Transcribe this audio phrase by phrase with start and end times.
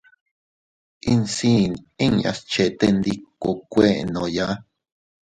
[1.13, 1.71] Insiin
[2.05, 4.47] inñas chetendikokuennooya.